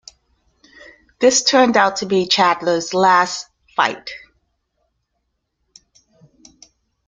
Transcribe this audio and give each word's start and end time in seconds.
This 1.19 1.43
turned 1.43 1.77
out 1.77 1.97
to 1.97 2.07
be 2.07 2.25
Chandler's 2.25 2.95
last 2.95 3.47
fight. 3.75 4.09